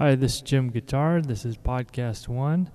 [0.00, 1.20] Hi, this is Jim Guitar.
[1.20, 2.70] This is podcast one,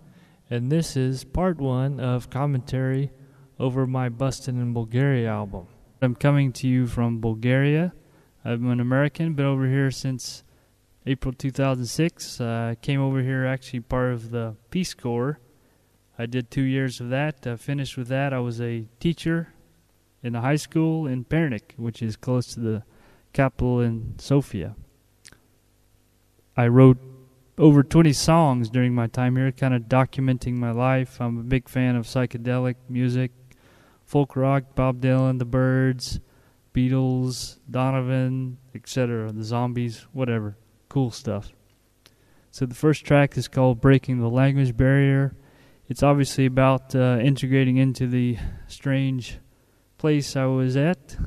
[0.50, 3.12] and this is part one of commentary
[3.58, 5.68] over my Bustin' in Bulgaria album.
[6.02, 7.94] I'm coming to you from Bulgaria.
[8.44, 10.44] I'm an American, been over here since
[11.06, 12.42] April 2006.
[12.42, 15.40] I uh, came over here actually part of the Peace Corps.
[16.20, 17.48] I did two years of that.
[17.48, 18.34] Uh, finished with that.
[18.34, 19.54] I was a teacher
[20.22, 22.84] in a high school in Pernik, which is close to the
[23.32, 24.76] capital in Sofia.
[26.58, 27.13] I wrote
[27.58, 31.22] over 20 songs during my time here, kind of documenting my life.
[31.22, 33.32] I'm a big fan of psychedelic music,
[34.06, 36.20] folk rock, Bob Dylan, The Byrds,
[36.74, 40.58] Beatles, Donovan, etc., the Zombies, whatever.
[40.90, 41.52] Cool stuff.
[42.50, 45.36] So the first track is called Breaking the Language Barrier.
[45.88, 49.40] It's obviously about uh, integrating into the strange
[49.98, 51.18] place I was at.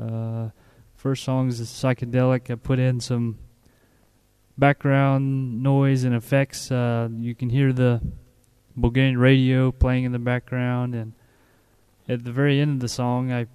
[0.00, 0.50] Uh,
[0.94, 2.50] first song is psychedelic.
[2.50, 3.38] I put in some
[4.56, 6.70] background noise and effects.
[6.70, 8.00] Uh, you can hear the
[8.76, 11.12] Bulgarian radio playing in the background, and
[12.08, 13.46] at the very end of the song, I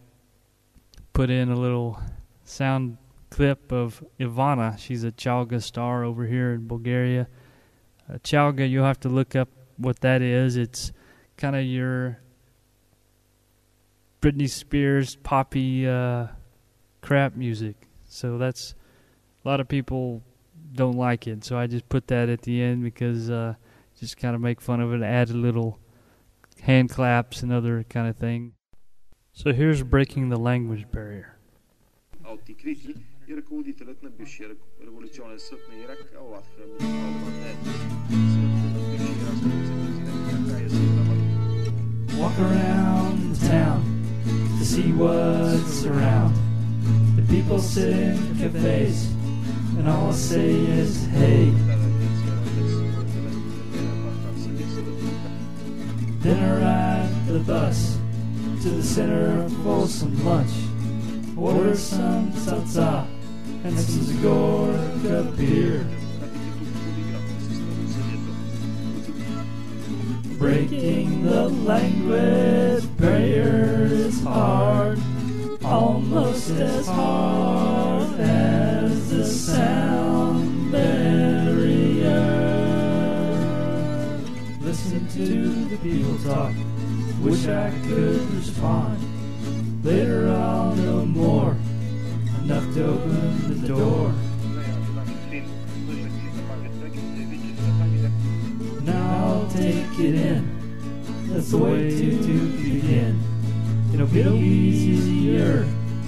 [1.13, 2.01] put in a little
[2.43, 2.97] sound
[3.29, 4.77] clip of Ivana.
[4.77, 7.27] She's a Chalga star over here in Bulgaria.
[8.09, 10.57] Uh, Chalga, you'll have to look up what that is.
[10.57, 10.91] It's
[11.37, 12.19] kind of your
[14.21, 16.27] Britney Spears poppy uh,
[17.01, 17.75] crap music.
[18.05, 18.73] So that's
[19.43, 20.23] a lot of people
[20.73, 21.43] don't like it.
[21.43, 23.55] So I just put that at the end because uh,
[23.99, 25.79] just kind of make fun of it add a little
[26.61, 28.53] hand claps and other kind of thing.
[29.33, 31.37] So here's breaking the language barrier.
[42.17, 44.03] Walk around the town
[44.57, 46.35] to see what's around.
[47.15, 49.18] The people sit in cafes
[49.79, 51.53] and all I say is hey.
[56.25, 57.97] I ride the bus
[58.61, 60.51] to the center for some lunch.
[61.37, 63.07] Order some salsa
[63.63, 65.87] and some Zagorka beer.
[70.37, 74.99] Breaking the language barrier is hard,
[75.63, 77.98] almost as hard
[79.49, 82.21] sound barrier.
[84.61, 86.53] Listen to the people talk,
[87.21, 88.99] wish I could respond.
[89.83, 91.57] Later I'll know more,
[92.43, 94.13] enough to open the door.
[98.83, 103.19] Now I'll take it in, that's the way to, to begin.
[103.93, 105.65] It'll be easier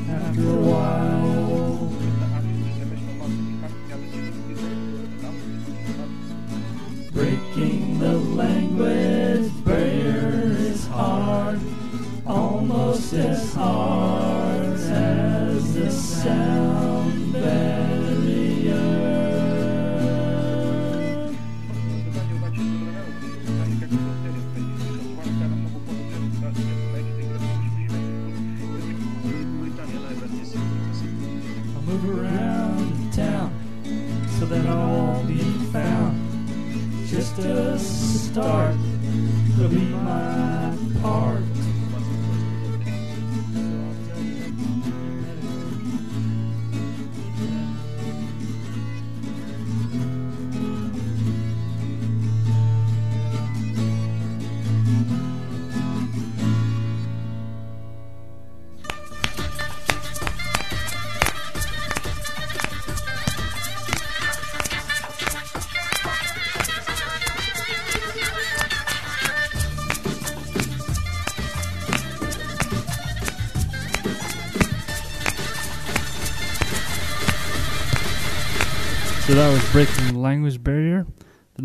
[0.10, 1.51] after a while.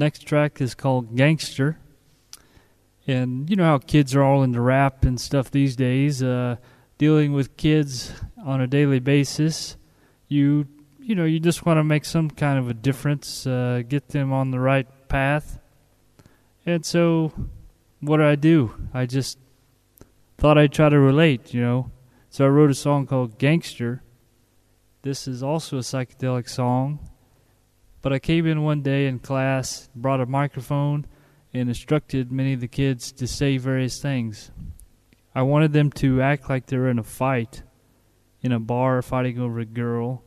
[0.06, 1.80] Next track is called Gangster.
[3.08, 6.22] And you know how kids are all into rap and stuff these days.
[6.22, 6.56] Uh,
[6.96, 8.12] dealing with kids
[8.44, 9.76] on a daily basis,
[10.28, 10.68] you
[11.00, 14.32] you know you just want to make some kind of a difference, uh, get them
[14.32, 15.58] on the right path.
[16.64, 17.32] And so,
[17.98, 18.74] what did I do?
[18.94, 19.38] I just
[20.38, 21.90] thought I'd try to relate, you know.
[22.30, 24.04] So I wrote a song called Gangster.
[25.02, 27.00] This is also a psychedelic song.
[28.06, 31.06] But I came in one day in class, brought a microphone,
[31.52, 34.52] and instructed many of the kids to say various things.
[35.34, 37.64] I wanted them to act like they were in a fight,
[38.42, 40.22] in a bar fighting over a girl.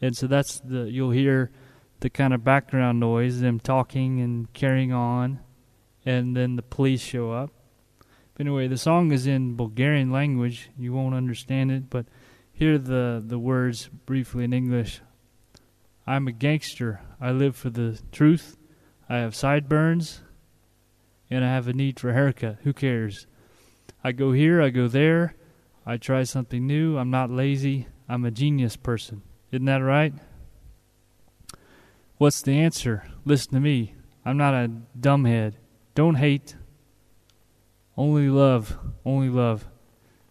[0.00, 1.50] And so that's the you'll hear
[1.98, 5.40] the kind of background noise, them talking and carrying on,
[6.06, 7.50] and then the police show up.
[8.34, 10.70] But anyway, the song is in Bulgarian language.
[10.78, 12.06] You won't understand it, but
[12.52, 15.00] hear the, the words briefly in English.
[16.08, 17.02] I'm a gangster.
[17.20, 18.56] I live for the truth.
[19.10, 20.22] I have sideburns,
[21.28, 22.56] and I have a need for a haircut.
[22.62, 23.26] Who cares?
[24.02, 25.34] I go here, I go there.
[25.84, 26.96] I try something new.
[26.96, 27.88] I'm not lazy.
[28.08, 29.20] I'm a genius person.
[29.52, 30.14] Isn't that right?
[32.16, 33.04] What's the answer?
[33.26, 33.94] Listen to me.
[34.24, 35.56] I'm not a dumbhead.
[35.94, 36.56] Don't hate.
[37.98, 38.78] Only love.
[39.04, 39.66] Only love.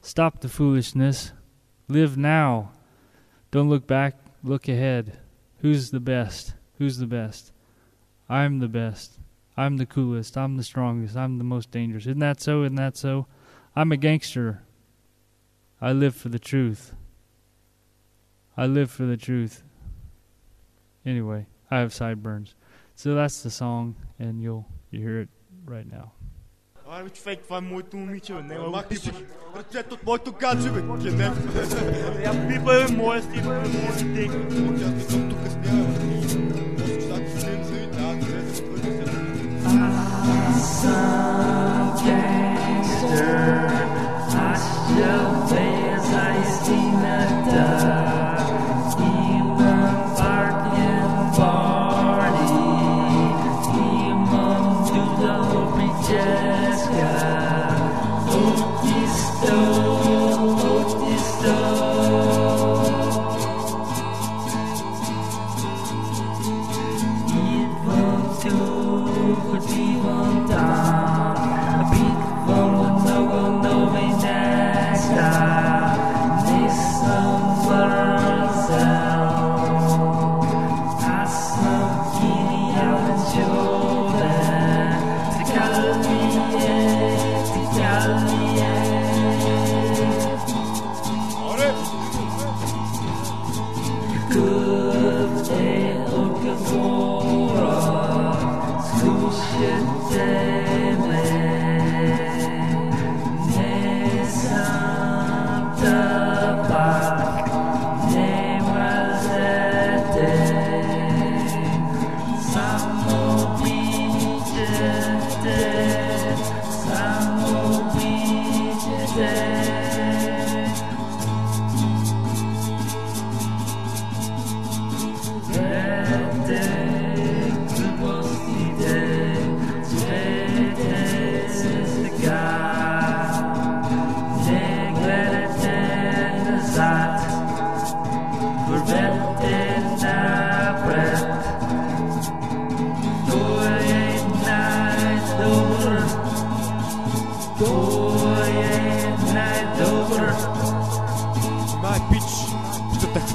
[0.02, 1.34] Stop the foolishness.
[1.88, 2.72] Live now.
[3.52, 4.16] Don't look back.
[4.44, 5.20] Look ahead.
[5.60, 6.54] Who's the best?
[6.78, 7.52] Who's the best?
[8.30, 9.20] I'm the best.
[9.56, 10.38] I'm the coolest.
[10.38, 11.16] I'm the strongest.
[11.16, 12.06] I'm the most dangerous.
[12.06, 12.64] Isn't that so?
[12.64, 13.28] Isn't that so?
[13.76, 14.64] I'm a gangster.
[15.82, 16.94] I live for the truth.
[18.56, 19.64] I live for the truth.
[21.06, 21.48] Anyway.
[21.70, 22.56] I have sideburns.
[22.96, 25.30] So that's the song, and you'll you hear it
[25.66, 26.14] right now.
[26.92, 28.42] Ами човек, това е моето момиче, бе.
[28.42, 29.14] Няма го пишеш.
[29.58, 30.82] Ръцете от моето гадже, бе.
[30.82, 31.34] Кенеф.
[32.24, 34.32] Я пипа, бе, моя си, бе, моя си тек.
[34.86, 35.98] Аз не съм тук с нея, бе.
[37.02, 37.38] Щата
[61.48, 61.97] love.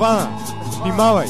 [0.03, 0.29] Стефана,
[0.83, 1.29] внимавай!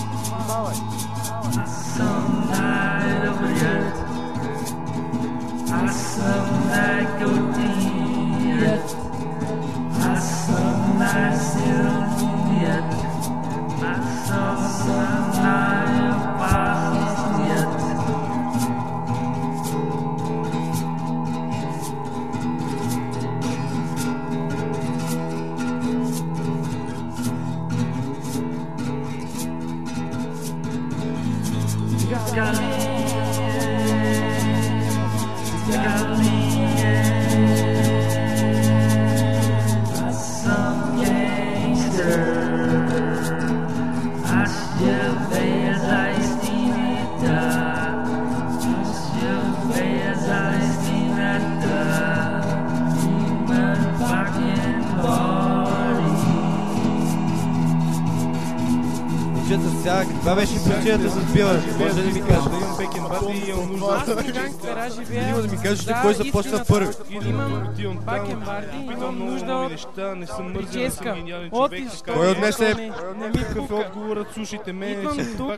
[60.22, 61.52] Това беше причината с Била.
[61.78, 64.14] Може да ми кажеш да имам бекен бати и имам нужда.
[64.16, 65.28] Аз гангстера живея.
[65.28, 66.94] Има да ми кажеш ли кой започна първи?
[67.10, 71.82] Имам бакен бати, имам нужда от неща, не съм мързен, не съм гениален човек.
[72.14, 72.74] Кой отнесе?
[73.16, 75.04] Не ми какъв е отговорът, слушайте ме.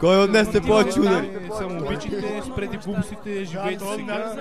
[0.00, 1.30] Кой отнесе повече удари?
[1.59, 4.33] Само обичайте, спреди глупостите, живейте сега.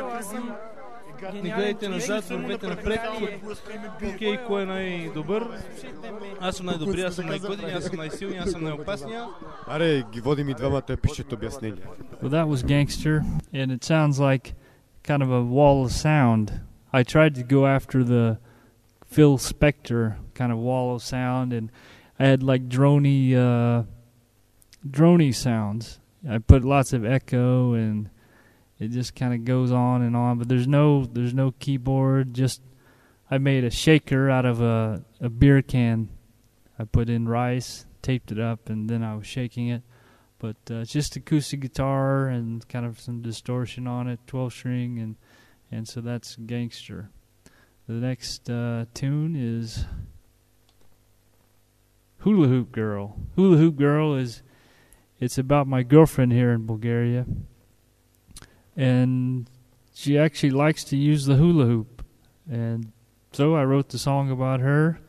[1.32, 3.00] Не гледайте назад, вървете напред.
[4.14, 5.48] Окей, кой е най-добър?
[6.40, 9.26] Аз съм най-добрия, аз съм най-годен, аз съм най-силния, аз съм най-опасния.
[9.66, 11.86] Аре, ги водим и двамата, пишат обяснения.
[12.22, 13.22] Well, that was Gangster,
[13.54, 14.54] and it sounds like
[15.08, 16.46] kind of a wall of sound.
[16.92, 18.38] I tried to go after the
[19.12, 21.70] Phil Spector kind of wall of sound, and
[22.20, 23.84] I had like drony, uh,
[24.98, 28.10] drony sounds, I put lots of echo and
[28.83, 30.37] it just kind of goes on and on.
[30.37, 32.33] But there's no there's no keyboard.
[32.33, 32.61] Just
[33.31, 36.09] I made a shaker out of a a beer can.
[36.77, 39.83] I put in rice, taped it up, and then I was shaking it.
[40.39, 44.99] But uh, it's just acoustic guitar and kind of some distortion on it, 12 string,
[44.99, 45.15] and
[45.71, 47.09] and so that's gangster.
[47.87, 49.85] The next uh, tune is
[52.19, 53.17] Hula Hoop Girl.
[53.35, 54.41] Hula Hoop Girl is
[55.19, 57.25] it's about my girlfriend here in Bulgaria,
[58.75, 59.49] and
[59.93, 62.03] she actually likes to use the hula hoop,
[62.49, 62.91] and
[63.33, 64.99] so I wrote the song about her.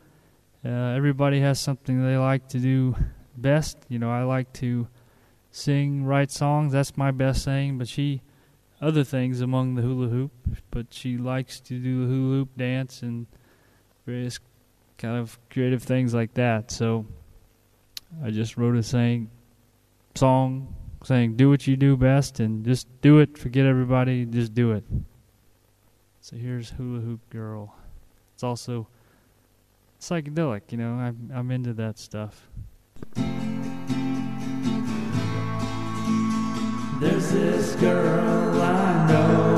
[0.64, 2.96] Uh, everybody has something they like to do
[3.36, 3.76] best.
[3.88, 4.88] You know, I like to
[5.50, 6.72] sing, write songs.
[6.72, 7.76] That's my best thing.
[7.76, 8.22] But she,
[8.80, 10.32] other things among the hula hoop.
[10.70, 13.26] But she likes to do the hula hoop dance and
[14.06, 14.38] various
[14.96, 16.70] kind of creative things like that.
[16.70, 17.04] So
[18.24, 19.30] I just wrote a saying,
[20.14, 23.38] song saying, "Do what you do best and just do it.
[23.38, 24.24] Forget everybody.
[24.24, 24.84] Just do it."
[26.20, 27.74] So here's Hula Hoop Girl.
[28.34, 28.88] It's also
[30.00, 30.94] psychedelic, you know.
[30.94, 32.48] I'm I'm into that stuff.
[37.00, 39.56] There's this girl I know.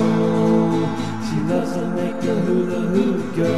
[1.28, 3.52] She loves to make the hula hoop go.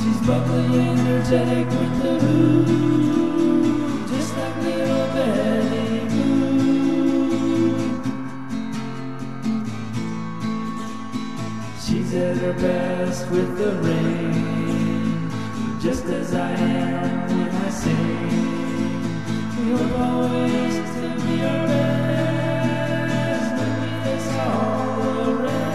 [0.00, 3.11] She's bubbly energetic with the hoop,
[12.14, 15.30] At her best with the rain,
[15.80, 18.28] just as I am when I sing.
[19.56, 25.71] Hope always to be our best when we face all the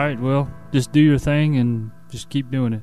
[0.00, 2.80] All right, well, just do your thing and just keep doing it.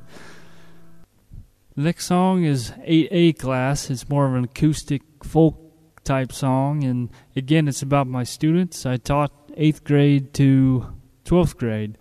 [1.74, 3.90] The next song is 8A class.
[3.90, 5.56] It's more of an acoustic folk
[6.04, 8.86] type song, and again, it's about my students.
[8.86, 10.94] I taught eighth grade to
[11.24, 11.98] 12th grade,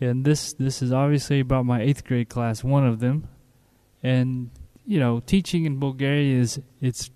[0.00, 3.28] and this this is obviously about my eighth grade class, one of them.
[4.02, 4.48] And
[4.86, 7.10] you know, teaching in Bulgaria is it's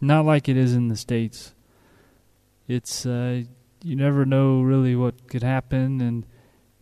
[0.00, 1.54] not like it is in the states.
[2.66, 3.44] It's uh,
[3.82, 6.26] you never know really what could happen and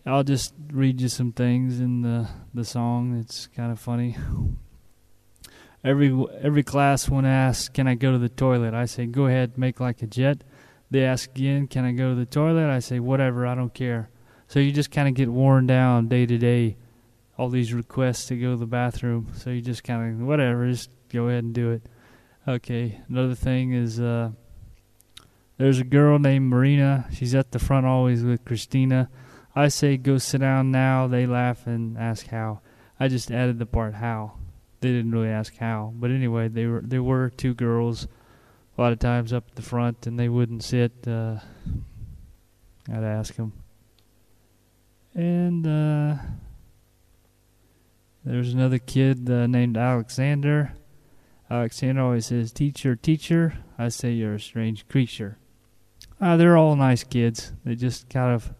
[0.09, 3.19] I'll just read you some things in the the song.
[3.19, 4.17] It's kind of funny.
[5.85, 9.59] Every every class when asked, "Can I go to the toilet?" I say, "Go ahead,
[9.59, 10.45] make like a jet."
[10.91, 14.09] They ask again, "Can I go to the toilet?" I say, "Whatever, I don't care."
[14.47, 16.79] So you just kind of get worn down day to day.
[17.37, 20.91] All these requests to go to the bathroom, so you just kind of whatever, just
[21.11, 21.83] go ahead and do it.
[22.47, 22.99] Okay.
[23.09, 24.31] Another thing is uh,
[25.59, 27.07] There's a girl named Marina.
[27.13, 29.11] She's at the front always with Christina.
[29.57, 31.09] I say go sit down now.
[31.09, 32.61] They laugh and ask how.
[33.01, 34.35] I just added the part how.
[34.81, 38.07] They didn't really ask how, but anyway, they were there were two girls
[38.77, 40.93] a lot of times up at the front, and they wouldn't sit.
[41.05, 41.39] Uh,
[42.89, 43.53] I'd ask them,
[45.15, 46.23] and uh,
[48.25, 50.75] there's another kid uh, named Alexander.
[51.51, 55.39] Alexander always says, "Teacher, teacher." I say, "You're a strange creature."
[56.21, 57.53] Uh, they're all nice kids.
[57.65, 58.53] They just kind of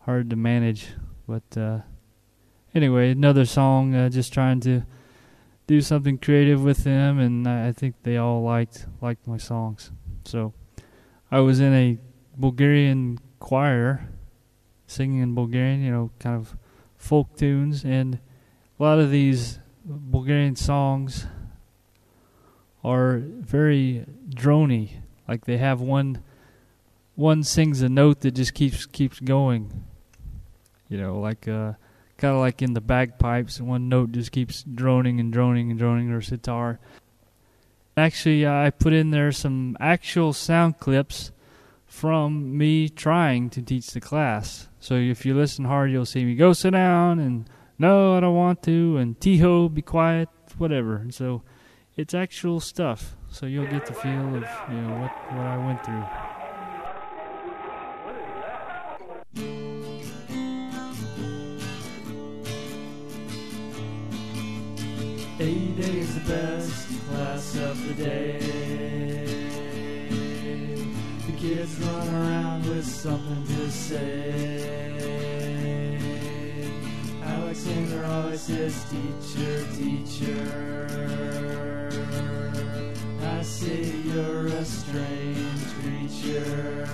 [0.00, 0.88] hard to manage,
[1.28, 1.80] but uh,
[2.74, 3.94] anyway, another song.
[3.94, 4.82] Uh, just trying to
[5.66, 9.92] do something creative with them, and I think they all liked liked my songs.
[10.24, 10.54] So
[11.30, 11.98] I was in a
[12.36, 14.08] Bulgarian choir,
[14.86, 16.56] singing in Bulgarian, you know, kind of
[16.96, 18.18] folk tunes, and
[18.78, 21.26] a lot of these Bulgarian songs
[22.82, 25.00] are very drony.
[25.28, 26.22] Like they have one
[27.14, 29.84] one sings a note that just keeps keeps going.
[30.88, 31.74] You know, like uh
[32.16, 36.10] kind of like in the bagpipes, one note just keeps droning and droning and droning,
[36.10, 36.80] or sitar.
[37.96, 41.30] Actually, I put in there some actual sound clips
[41.86, 44.68] from me trying to teach the class.
[44.80, 48.34] So if you listen hard, you'll see me go sit down and no, I don't
[48.34, 50.28] want to, and Tiho, be quiet,
[50.58, 50.96] whatever.
[50.96, 51.42] And so
[51.96, 53.16] it's actual stuff.
[53.30, 56.43] So you'll get the feel of you know what what I went through.
[59.36, 59.40] A
[65.38, 68.38] day is the best class of the day.
[71.26, 75.10] The kids run around with something to say.
[77.22, 80.44] Alexander always says, Teacher, teacher.
[83.22, 86.86] I say you're a strange creature.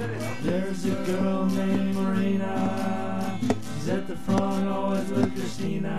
[0.00, 3.38] There's a girl named Marina.
[3.74, 5.98] She's at the front, always with Christina.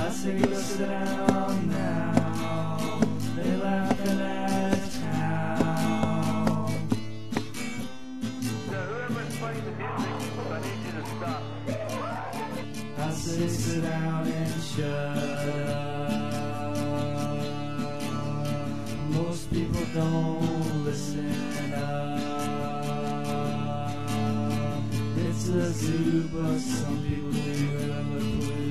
[0.00, 3.00] I say, go sit down now.
[3.36, 6.66] They laugh and ask how.
[12.98, 15.96] I say, sit down and shut up.
[19.10, 22.25] Most people don't listen up.
[25.48, 28.65] A zoo, but some people do have a clue.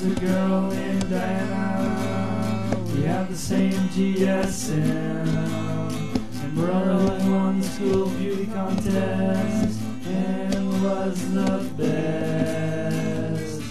[0.00, 2.74] There's a girl named Diana.
[2.94, 5.28] We have the same GSM.
[6.42, 13.62] And brother won the school beauty contest and was the best.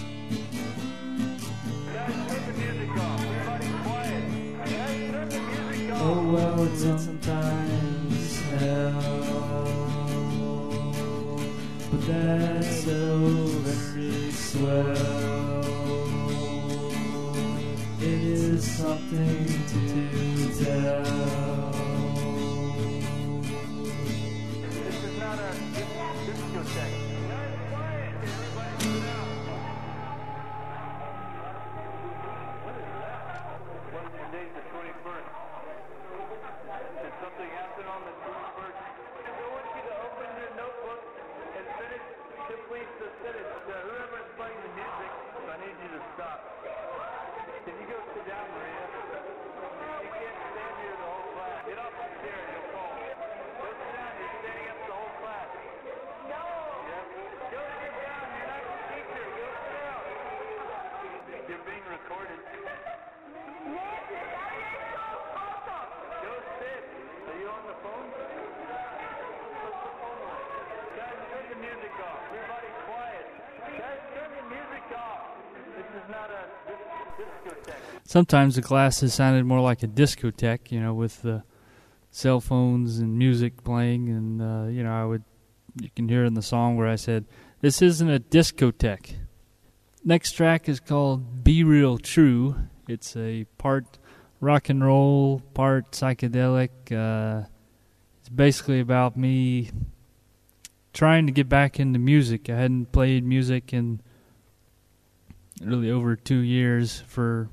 [5.92, 9.02] Oh well, it's sometimes hell,
[11.90, 13.18] but that's so
[13.64, 15.09] very swell.
[19.10, 21.09] Something to tell.
[78.10, 81.44] Sometimes the classes sounded more like a discotheque, you know, with the
[82.10, 85.22] cell phones and music playing, and uh, you know, I would
[85.80, 87.24] you can hear in the song where I said,
[87.60, 89.14] "This isn't a discotheque."
[90.04, 92.56] Next track is called "Be Real True."
[92.88, 94.00] It's a part
[94.40, 96.70] rock and roll, part psychedelic.
[96.90, 97.46] Uh,
[98.18, 99.70] it's basically about me
[100.92, 102.50] trying to get back into music.
[102.50, 104.00] I hadn't played music in
[105.62, 107.50] really over two years for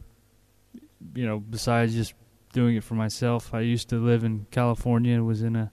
[1.17, 2.13] you know besides just
[2.53, 5.71] doing it for myself i used to live in california and was in a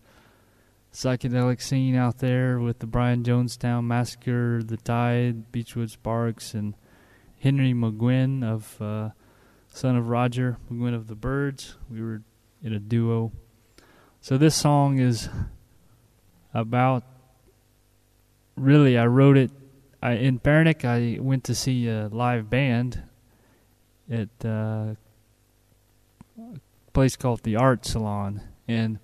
[0.90, 6.74] psychedelic scene out there with the brian jonestown massacre the Tyde beachwood sparks and
[7.40, 9.10] henry mcguinn of uh,
[9.68, 11.76] son of roger mcguinn of the Byrds.
[11.90, 12.22] We were
[12.62, 13.32] in a duo.
[14.22, 15.28] So this song is
[16.54, 17.04] about
[18.56, 19.50] really i wrote it
[20.02, 23.02] I, in Pernik, I went to see a live band
[24.10, 24.96] at uh,
[26.92, 28.98] place called the Art Salon, and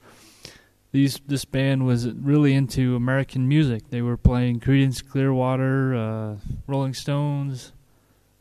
[0.93, 3.91] these this band was really into American music.
[3.91, 7.73] They were playing Creedence Clearwater, uh, Rolling Stones,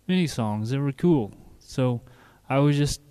[0.08, 0.72] many songs.
[0.72, 1.34] They were cool.
[1.60, 2.02] So
[2.50, 3.02] I was just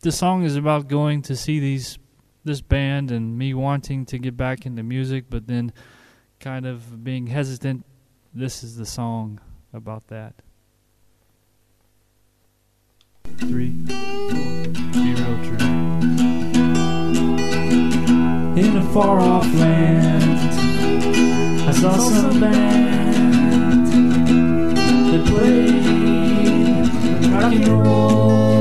[0.00, 1.98] the song is about going to see these
[2.44, 5.72] this band and me wanting to get back into music, but then
[6.40, 7.86] kind of being hesitant
[8.34, 9.40] this is the song
[9.72, 10.34] about that.
[13.24, 15.66] Three, four, be real true.
[18.56, 20.40] In a far off land,
[21.68, 23.86] I saw some band
[25.10, 25.84] that played
[27.32, 28.53] rock and roll.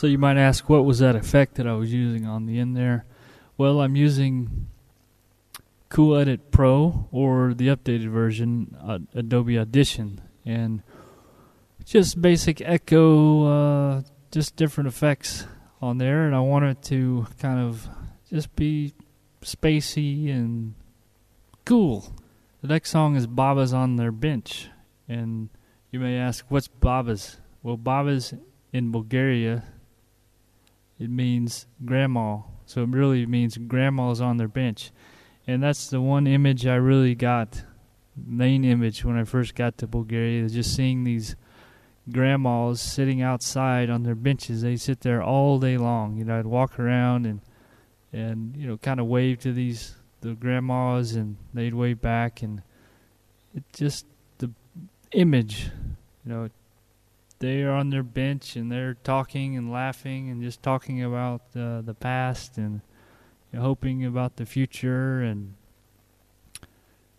[0.00, 2.74] So you might ask, what was that effect that I was using on the end
[2.74, 3.04] there?
[3.58, 4.66] Well, I'm using
[5.90, 10.82] Cool Edit Pro or the updated version, uh, Adobe Audition, and
[11.84, 15.46] just basic echo, uh, just different effects
[15.82, 16.24] on there.
[16.24, 17.86] And I wanted to kind of
[18.30, 18.94] just be
[19.42, 20.76] spacey and
[21.66, 22.10] cool.
[22.62, 24.70] The next song is Baba's on their bench,
[25.06, 25.50] and
[25.90, 27.36] you may ask, what's Baba's?
[27.62, 28.32] Well, Baba's
[28.72, 29.62] in Bulgaria
[31.00, 32.38] it means grandma.
[32.66, 34.92] So it really means grandma's on their bench.
[35.46, 37.64] And that's the one image I really got,
[38.14, 41.34] main image when I first got to Bulgaria, is just seeing these
[42.12, 44.62] grandmas sitting outside on their benches.
[44.62, 46.16] They sit there all day long.
[46.16, 47.40] You know, I'd walk around and
[48.12, 52.62] and you know, kind of wave to these the grandmas and they'd wave back and
[53.54, 54.04] it just
[54.38, 54.50] the
[55.12, 55.70] image,
[56.24, 56.48] you know,
[57.40, 61.80] they are on their bench and they're talking and laughing and just talking about uh,
[61.80, 62.80] the past and
[63.52, 65.54] you know, hoping about the future and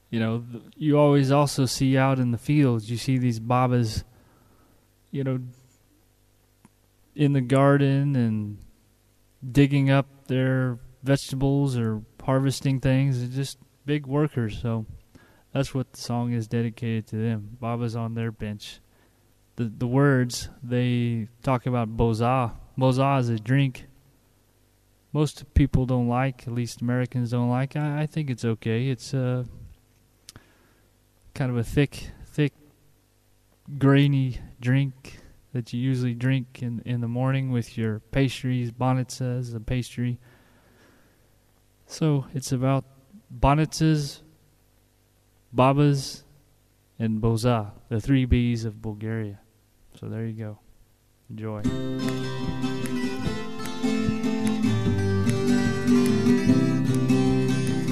[0.09, 0.43] you know
[0.75, 4.03] you always also see out in the fields you see these babas
[5.11, 5.39] you know
[7.15, 8.57] in the garden and
[9.49, 13.19] digging up their vegetables or harvesting things.
[13.19, 14.59] They're just big workers.
[14.61, 14.85] So
[15.53, 17.57] that's what the song is dedicated to them.
[17.59, 18.80] Baba's on their bench.
[19.61, 22.55] The the words they talk about boza.
[22.79, 23.85] Boza is a drink.
[25.13, 27.75] Most people don't like, at least Americans don't like.
[27.75, 28.87] I, I think it's okay.
[28.87, 29.43] It's uh,
[31.35, 32.53] kind of a thick, thick,
[33.77, 35.19] grainy drink
[35.53, 38.71] that you usually drink in in the morning with your pastries.
[38.71, 40.17] Banitsa pastry.
[41.85, 42.85] So it's about
[43.29, 44.21] banitsas,
[45.53, 46.23] babas,
[46.97, 49.40] and boza, the three B's of Bulgaria.
[50.01, 50.57] So there you go.
[51.29, 51.61] Enjoy.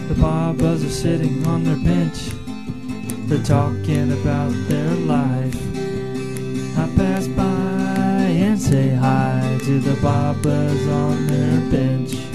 [0.10, 2.32] The babas are sitting on their bench.
[3.28, 5.56] They're talking about their life.
[6.80, 12.29] I pass by and say hi to the babas on their bench.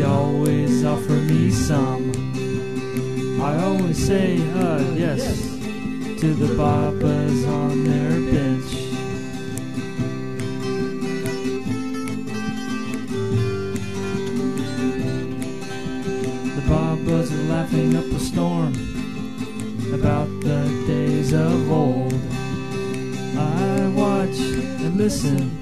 [0.00, 2.10] They always offer me some.
[3.38, 5.36] I always say, uh, yes,
[6.20, 8.70] to the babas on their bench.
[16.56, 18.72] The babas are laughing up a storm
[19.92, 22.14] about the days of old.
[23.36, 24.38] I watch
[24.80, 25.60] and listen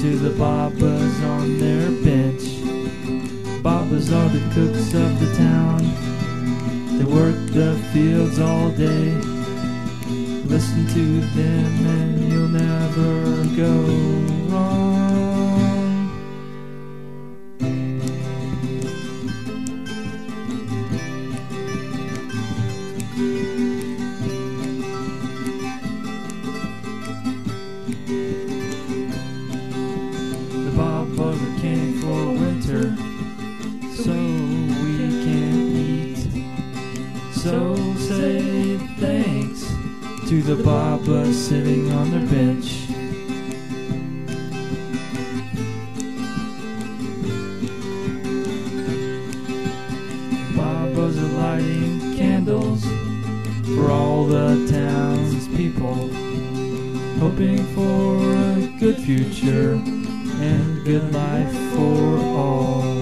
[0.00, 2.54] to the babas on their bench.
[3.64, 5.78] Babas are the cooks of the town.
[6.98, 9.10] They work the fields all day.
[10.44, 14.43] Listen to them and you'll never go
[40.44, 42.86] the babas sitting on their bench.
[50.54, 52.84] Babas are lighting candles
[53.74, 56.12] for all the townspeople,
[57.20, 62.93] hoping for a good future and good life for all.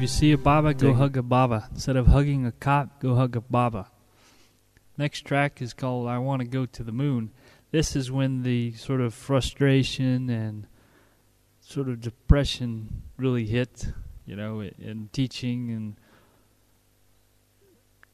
[0.00, 1.68] If you see a baba, go hug a baba.
[1.72, 3.90] Instead of hugging a cop, go hug a baba.
[4.96, 7.32] Next track is called I Want to Go to the Moon.
[7.70, 10.66] This is when the sort of frustration and
[11.60, 13.88] sort of depression really hit,
[14.24, 15.96] you know, in teaching and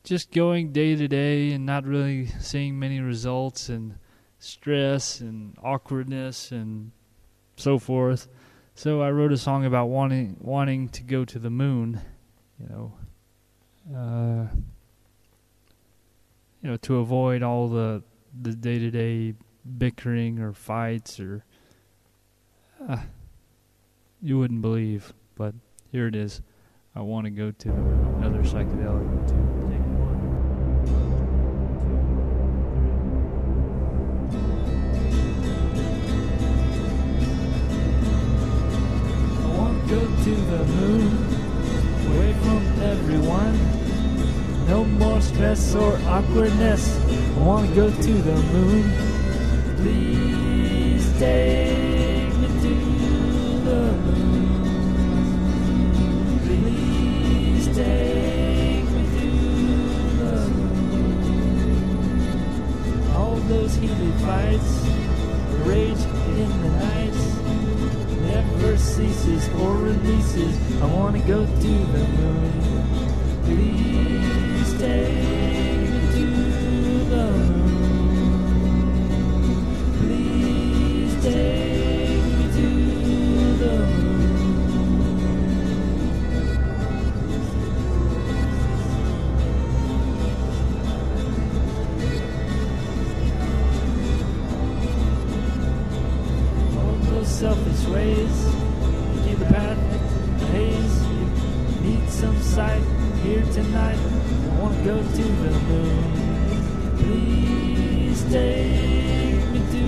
[0.03, 3.95] just going day to day and not really seeing many results and
[4.41, 6.91] stress and awkwardness and
[7.55, 8.27] so forth.
[8.77, 11.99] So I wrote a song about wanting wanting to go to the moon,
[12.61, 12.93] you know.
[13.91, 14.55] Uh,
[16.61, 18.03] you know, to avoid all the
[18.39, 19.33] the day to day
[19.79, 21.43] bickering or fights or
[22.87, 22.99] uh,
[24.21, 25.55] you wouldn't believe, but
[25.91, 26.43] here it is.
[26.95, 27.71] I want to go to.
[27.71, 29.46] Another psychedelic tune.
[46.17, 46.85] Awkwardness.
[47.37, 48.85] I want to go to the moon.
[49.77, 52.75] Please take me to
[53.69, 54.47] the moon.
[56.47, 59.31] Please take me to
[60.21, 61.13] the moon.
[63.15, 64.73] All those heated fights,
[65.51, 66.05] the rage
[66.41, 67.19] in the night,
[68.33, 70.55] never ceases or releases.
[70.81, 72.53] I want to go to the moon.
[73.45, 75.46] Please take
[104.87, 106.97] go to the moon.
[106.97, 109.87] Please take me to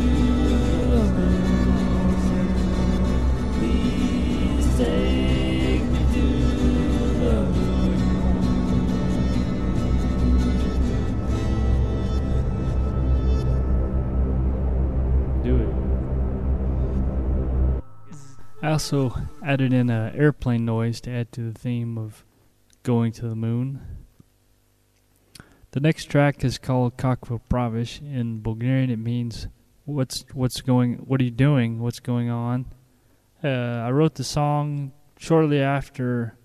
[0.90, 2.48] the moon.
[3.58, 6.26] Please take me to
[7.20, 7.94] the moon.
[15.44, 15.72] Do it.
[18.64, 22.24] I also added in an airplane noise to add to the theme of
[22.82, 23.97] going to the moon.
[25.72, 28.00] The next track is called Kakvo Pravish.
[28.00, 29.48] In Bulgarian, it means
[29.84, 32.66] what's what's going, what are you doing, what's going on.
[33.44, 36.36] Uh, I wrote the song shortly after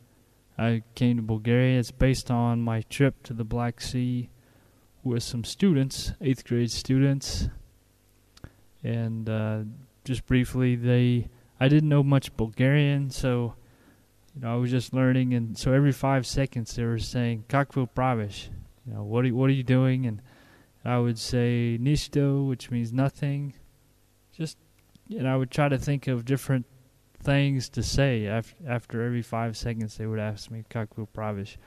[0.58, 1.80] I came to Bulgaria.
[1.80, 4.30] It's based on my trip to the Black Sea
[5.04, 7.50] with some students, eighth grade students,
[8.84, 9.60] and uh,
[10.04, 13.56] just briefly, they I didn't know much Bulgarian, so
[14.36, 17.90] you know I was just learning, and so every five seconds they were saying "Kakvo
[17.90, 18.50] pravish,"
[18.86, 20.22] you know what are, what are you doing, and
[20.84, 23.54] I would say "Nisto," which means nothing.
[24.36, 24.58] Just
[25.10, 26.66] and I would try to think of different
[27.20, 31.58] things to say after after every five seconds they would ask me kakvo pravish."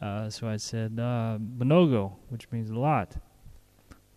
[0.00, 3.16] Uh, so I said uh, "Monogo," which means a lot,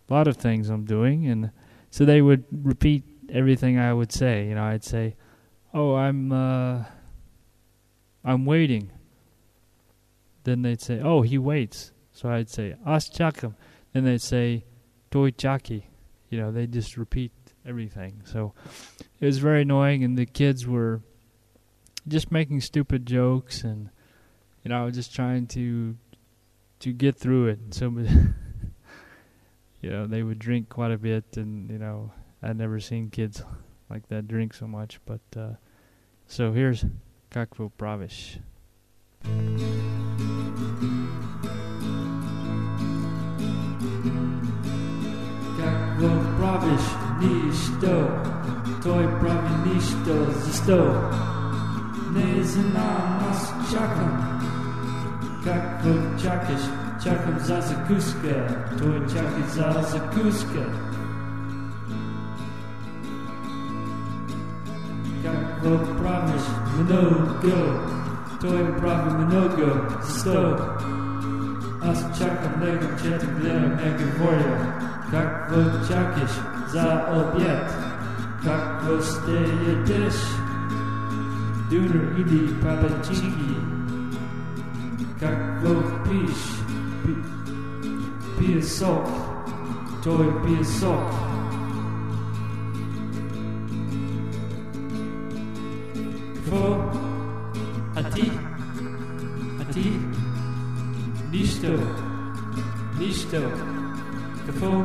[0.09, 1.51] a lot of things I'm doing, and
[1.89, 4.47] so they would repeat everything I would say.
[4.47, 5.15] You know, I'd say,
[5.73, 6.83] "Oh, I'm uh,
[8.23, 8.91] I'm waiting."
[10.43, 13.55] Then they'd say, "Oh, he waits." So I'd say, "As chakam."
[13.93, 14.65] Then they'd say,
[15.09, 15.83] "Toy chaki."
[16.29, 17.31] You know, they just repeat
[17.65, 18.23] everything.
[18.25, 18.53] So
[19.21, 21.01] it was very annoying, and the kids were
[22.09, 23.89] just making stupid jokes, and
[24.63, 25.95] you know, I was just trying to
[26.79, 27.59] to get through it.
[27.59, 27.85] And so,
[29.81, 32.11] you know, they would drink quite a bit, and you know,
[32.43, 33.43] I'd never seen kids
[33.89, 34.99] like that drink so much.
[35.05, 35.53] But uh,
[36.27, 36.83] so here's
[37.31, 38.39] Kakvo Pravish.
[46.49, 47.87] bawię się nisto,
[48.81, 50.11] twój prawie nisto
[50.45, 50.85] został.
[52.15, 54.11] Nie znam nas, czekam,
[55.45, 55.83] jak
[56.17, 56.65] czekasz,
[57.03, 58.33] czekam za zakuskę,
[58.77, 60.59] twój czekasz za zakuskę.
[65.23, 66.47] Jak poprawisz
[66.79, 67.57] mnogo,
[68.39, 69.67] twój prawie mnogo
[70.01, 70.55] został.
[71.81, 74.88] Аз чакам него, четам, гледам, не говоря.
[75.13, 76.31] Jak wódź
[76.73, 77.73] za obiad,
[78.45, 80.15] jak gosteje też.
[81.69, 83.55] Duner ili papacinki,
[85.21, 86.59] jak wódź pisz,
[88.39, 89.09] pije sok,
[90.03, 91.13] to pije sok.
[96.45, 96.91] Kwo,
[97.95, 98.31] a ty,
[99.61, 99.73] a
[101.31, 101.67] nisto,
[102.99, 103.78] nisto
[104.51, 104.83] gevoel,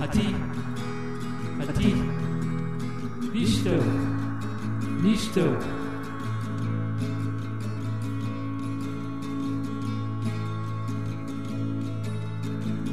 [0.00, 0.34] hati,
[1.66, 1.94] hati,
[3.32, 3.76] listo,
[5.02, 5.46] listo.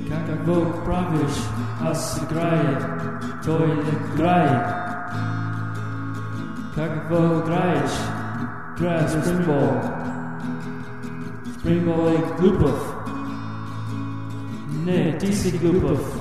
[0.10, 1.36] Kako Bog praviš,
[1.82, 2.78] a se graje,
[3.46, 3.76] to je
[4.18, 4.60] graje.
[6.76, 7.92] Kako Bog graješ,
[8.80, 9.82] graje springball.
[11.60, 12.89] Springball je glupost.
[14.90, 15.12] Yeah,
[15.60, 16.19] group of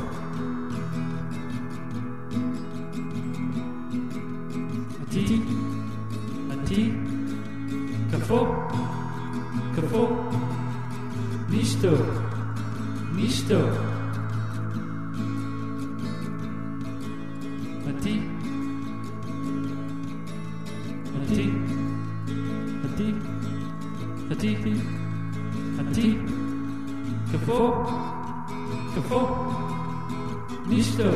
[30.78, 31.10] Listo.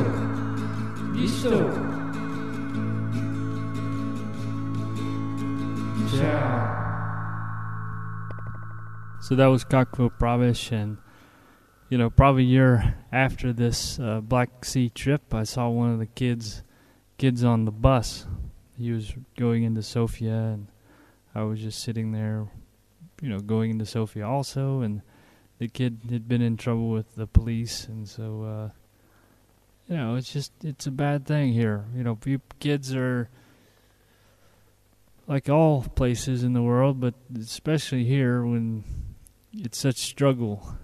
[1.15, 1.57] Listo.
[6.11, 6.81] Ciao.
[9.21, 10.97] So that was Kakvo Pravish, and
[11.87, 15.99] you know, probably a year after this uh, Black Sea trip, I saw one of
[15.99, 16.63] the kids
[17.17, 18.27] kids on the bus.
[18.77, 20.67] He was going into Sofia, and
[21.33, 22.49] I was just sitting there,
[23.21, 25.03] you know, going into Sofia also, and
[25.59, 28.82] the kid had been in trouble with the police, and so uh,
[29.87, 31.85] you know, it's just it's a bad thing here.
[31.95, 32.17] You know,
[32.59, 33.29] kids are
[35.27, 38.83] like all places in the world, but especially here when
[39.53, 40.75] it's such struggle.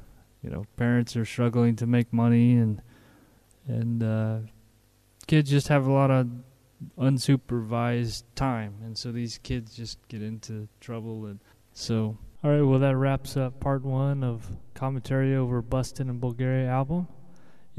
[0.43, 2.81] You know, parents are struggling to make money, and
[3.67, 4.37] and uh,
[5.27, 6.27] kids just have a lot of
[6.97, 11.39] unsupervised time, and so these kids just get into trouble, and
[11.73, 12.17] so.
[12.41, 17.09] All right, well that wraps up part one of commentary over Bustin' in Bulgaria album.